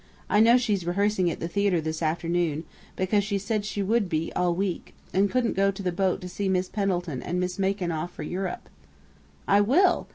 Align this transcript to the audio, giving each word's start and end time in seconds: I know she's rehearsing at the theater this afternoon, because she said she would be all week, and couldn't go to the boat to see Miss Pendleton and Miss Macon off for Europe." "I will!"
I 0.31 0.39
know 0.39 0.57
she's 0.57 0.83
rehearsing 0.83 1.29
at 1.29 1.39
the 1.39 1.47
theater 1.47 1.79
this 1.79 2.01
afternoon, 2.01 2.63
because 2.95 3.23
she 3.23 3.37
said 3.37 3.65
she 3.65 3.83
would 3.83 4.09
be 4.09 4.33
all 4.33 4.51
week, 4.55 4.95
and 5.13 5.29
couldn't 5.29 5.53
go 5.53 5.69
to 5.69 5.83
the 5.83 5.91
boat 5.91 6.21
to 6.21 6.27
see 6.27 6.49
Miss 6.49 6.69
Pendleton 6.69 7.21
and 7.21 7.39
Miss 7.39 7.59
Macon 7.59 7.91
off 7.91 8.11
for 8.11 8.23
Europe." 8.23 8.67
"I 9.47 9.61
will!" 9.61 10.07